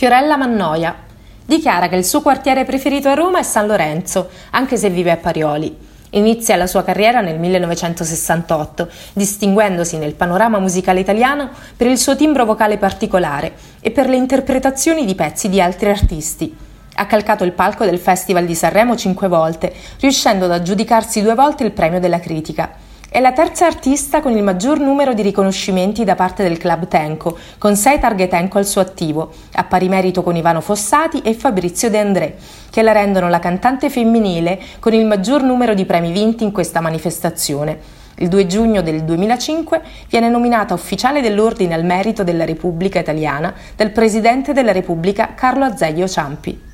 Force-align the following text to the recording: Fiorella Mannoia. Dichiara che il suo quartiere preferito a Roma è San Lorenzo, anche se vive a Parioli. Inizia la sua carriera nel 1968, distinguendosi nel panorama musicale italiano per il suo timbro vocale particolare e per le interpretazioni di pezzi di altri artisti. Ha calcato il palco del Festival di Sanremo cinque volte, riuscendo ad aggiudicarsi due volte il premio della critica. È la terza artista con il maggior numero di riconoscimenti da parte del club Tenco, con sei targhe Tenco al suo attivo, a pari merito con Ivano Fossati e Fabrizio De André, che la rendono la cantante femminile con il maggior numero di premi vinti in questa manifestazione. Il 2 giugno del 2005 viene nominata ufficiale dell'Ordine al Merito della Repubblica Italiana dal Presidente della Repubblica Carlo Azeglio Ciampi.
Fiorella 0.00 0.38
Mannoia. 0.38 0.96
Dichiara 1.44 1.88
che 1.88 1.96
il 1.96 2.06
suo 2.06 2.22
quartiere 2.22 2.64
preferito 2.64 3.10
a 3.10 3.12
Roma 3.12 3.40
è 3.40 3.42
San 3.42 3.66
Lorenzo, 3.66 4.30
anche 4.52 4.78
se 4.78 4.88
vive 4.88 5.10
a 5.10 5.18
Parioli. 5.18 5.76
Inizia 6.12 6.56
la 6.56 6.66
sua 6.66 6.82
carriera 6.82 7.20
nel 7.20 7.38
1968, 7.38 8.88
distinguendosi 9.12 9.98
nel 9.98 10.14
panorama 10.14 10.58
musicale 10.58 11.00
italiano 11.00 11.50
per 11.76 11.86
il 11.86 11.98
suo 11.98 12.16
timbro 12.16 12.46
vocale 12.46 12.78
particolare 12.78 13.52
e 13.80 13.90
per 13.90 14.08
le 14.08 14.16
interpretazioni 14.16 15.04
di 15.04 15.14
pezzi 15.14 15.50
di 15.50 15.60
altri 15.60 15.90
artisti. 15.90 16.56
Ha 16.94 17.04
calcato 17.04 17.44
il 17.44 17.52
palco 17.52 17.84
del 17.84 17.98
Festival 17.98 18.46
di 18.46 18.54
Sanremo 18.54 18.96
cinque 18.96 19.28
volte, 19.28 19.70
riuscendo 20.00 20.46
ad 20.46 20.52
aggiudicarsi 20.52 21.20
due 21.20 21.34
volte 21.34 21.64
il 21.64 21.72
premio 21.72 22.00
della 22.00 22.20
critica. 22.20 22.74
È 23.12 23.18
la 23.18 23.32
terza 23.32 23.66
artista 23.66 24.20
con 24.20 24.36
il 24.36 24.42
maggior 24.44 24.78
numero 24.78 25.14
di 25.14 25.22
riconoscimenti 25.22 26.04
da 26.04 26.14
parte 26.14 26.44
del 26.44 26.58
club 26.58 26.86
Tenco, 26.86 27.36
con 27.58 27.74
sei 27.74 27.98
targhe 27.98 28.28
Tenco 28.28 28.58
al 28.58 28.66
suo 28.66 28.80
attivo, 28.80 29.32
a 29.54 29.64
pari 29.64 29.88
merito 29.88 30.22
con 30.22 30.36
Ivano 30.36 30.60
Fossati 30.60 31.20
e 31.22 31.34
Fabrizio 31.34 31.90
De 31.90 31.98
André, 31.98 32.36
che 32.70 32.82
la 32.82 32.92
rendono 32.92 33.28
la 33.28 33.40
cantante 33.40 33.90
femminile 33.90 34.60
con 34.78 34.94
il 34.94 35.04
maggior 35.06 35.42
numero 35.42 35.74
di 35.74 35.84
premi 35.86 36.12
vinti 36.12 36.44
in 36.44 36.52
questa 36.52 36.80
manifestazione. 36.80 37.80
Il 38.18 38.28
2 38.28 38.46
giugno 38.46 38.80
del 38.80 39.02
2005 39.02 39.82
viene 40.08 40.28
nominata 40.28 40.72
ufficiale 40.72 41.20
dell'Ordine 41.20 41.74
al 41.74 41.84
Merito 41.84 42.22
della 42.22 42.44
Repubblica 42.44 43.00
Italiana 43.00 43.52
dal 43.74 43.90
Presidente 43.90 44.52
della 44.52 44.70
Repubblica 44.70 45.34
Carlo 45.34 45.64
Azeglio 45.64 46.06
Ciampi. 46.06 46.69